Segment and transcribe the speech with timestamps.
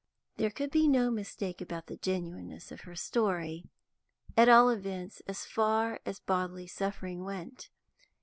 [0.37, 3.65] There could be no mistake about the genuineness of her story,
[4.35, 7.69] at all events as far as bodily suffering went.